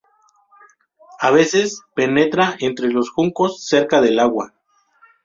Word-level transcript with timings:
A 1.19 1.29
veces, 1.29 1.81
penetra 1.93 2.55
entre 2.57 2.87
los 2.89 3.11
juncos 3.11 3.67
cerca 3.67 4.01
del 4.01 4.17
agua. 4.17 4.51